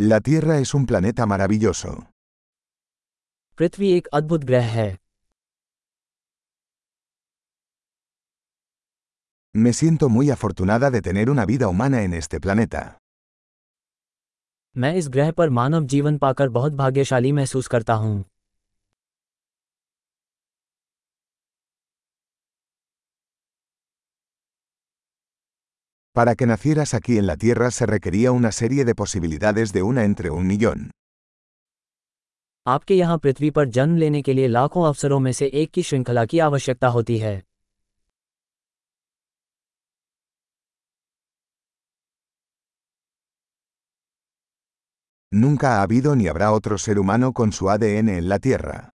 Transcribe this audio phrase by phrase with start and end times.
[0.00, 1.88] La Tierra es un planeta maravilloso.
[3.58, 4.98] पृथ्वी एक अद्भुत ग्रह है
[9.54, 12.82] Me siento muy afortunada de tener una vida humana en este planeta.
[14.76, 18.24] मैं इस ग्रह पर मानव जीवन पाकर बहुत भाग्यशाली महसूस करता हूँ
[26.17, 30.03] Para que nacieras aquí en la Tierra se requería una serie de posibilidades de una
[30.03, 30.91] entre un millón.
[32.67, 36.25] आपके यहाँ पृथ्वी पर जन्म लेने के लिए लाखों अवसरों में से एक की श्रृंखला
[36.25, 37.41] की आवश्यकता होती है
[45.31, 48.89] Nunca ha habido ni habrá otro ser humano con su ADN en la Tierra.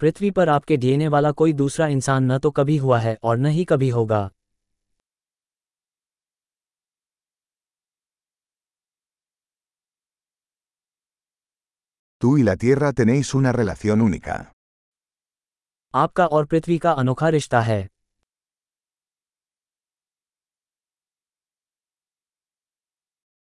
[0.00, 3.46] पृथ्वी पर आपके डीएनए वाला कोई दूसरा इंसान न तो कभी हुआ है और न
[3.56, 4.20] ही कभी होगा
[12.24, 14.34] Tú y la Tierra tenéis una relación única.
[15.94, 17.80] आपका और पृथ्वी का अनोखा रिश्ता है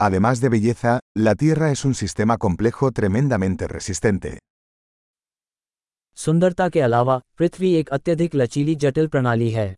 [0.00, 4.38] Además de belleza, la Tierra es un sistema complejo tremendamente resistente.
[6.16, 9.74] सुंदरता के अलावा पृथ्वी एक अत्यधिक लचीली जटिल प्रणाली है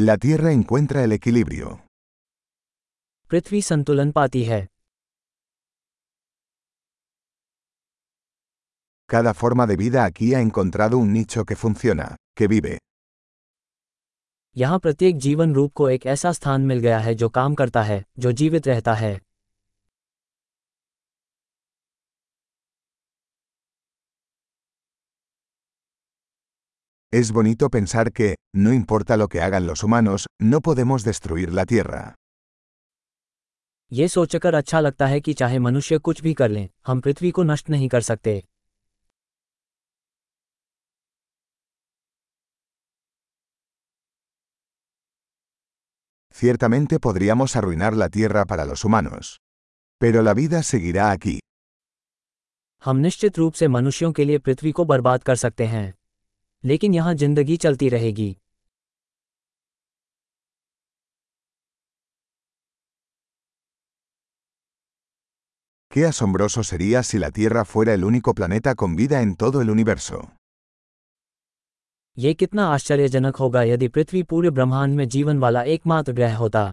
[0.00, 1.68] La Tierra encuentra el equilibrio.
[3.30, 4.66] पृथ्वी संतुलन पाती है
[9.08, 12.08] Cada forma de vida aquí ha encontrado un nicho que funciona,
[12.38, 12.76] que vive.
[14.56, 18.04] यहाँ प्रत्येक जीवन रूप को एक ऐसा स्थान मिल गया है जो काम करता है
[18.18, 19.20] जो जीवित रहता है
[27.12, 31.64] Es bonito pensar que, no importa lo que hagan los humanos, no podemos destruir la
[31.64, 32.14] Tierra.
[33.92, 37.42] ये सोचकर अच्छा लगता है कि चाहे मनुष्य कुछ भी कर लें हम पृथ्वी को
[37.42, 38.42] नष्ट नहीं कर सकते
[46.34, 49.36] Ciertamente podríamos arruinar la Tierra para los humanos.
[50.00, 51.38] Pero la vida seguirá aquí.
[52.84, 55.86] हम निश्चित रूप से मनुष्यों के लिए पृथ्वी को बर्बाद कर सकते हैं
[56.63, 58.35] लेकिन यहाँ ज़िंदगी चलती रहेगी
[65.91, 69.69] Qué asombroso sería si la Tierra fuera el único planeta con vida en todo el
[69.69, 70.19] universo.
[72.17, 76.63] ये कितना आश्चर्यजनक होगा यदि पृथ्वी पूरे ब्रह्मांड में जीवन वाला एकमात्र ग्रह होता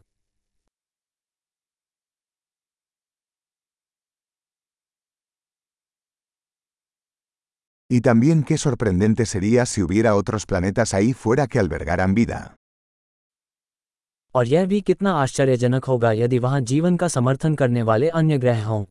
[7.89, 12.55] Y también qué sorprendente sería si hubiera otros planetas ahí fuera que albergaran vida.
[14.35, 18.65] और यह भी कितना आश्चर्यजनक होगा यदि वहां जीवन का समर्थन करने वाले अन्य ग्रह
[18.65, 18.83] हों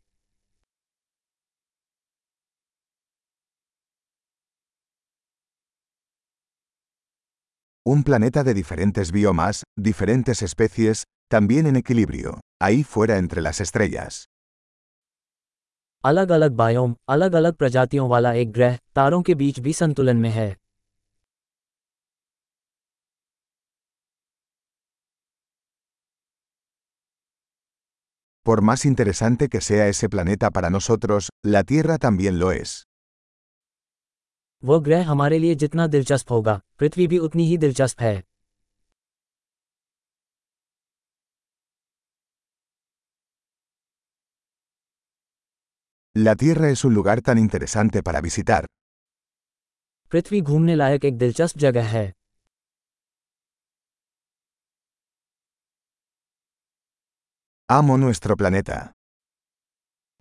[7.87, 14.27] Un planeta de diferentes biomas, diferentes especies, también en equilibrio, ahí fuera entre las estrellas.
[16.10, 20.30] अलग अलग बायोम अलग अलग प्रजातियों वाला एक ग्रह तारों के बीच भी संतुलन में
[20.30, 20.56] है
[28.46, 32.76] Por más interesante que sea ese planeta para nosotros, la Tierra también lo es.
[34.64, 38.16] वो ग्रह हमारे लिए जितना दिलचस्प होगा पृथ्वी भी उतनी ही दिलचस्प है
[46.17, 48.65] La Tierra es un lugar tan interesante para visitar.
[50.13, 52.11] पृथ्वी घूमने लायक एक दिलचस्प जगह है
[57.69, 58.79] Amo nuestro planeta.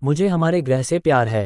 [0.02, 1.44] मुझे हमारे ग्रह से प्यार है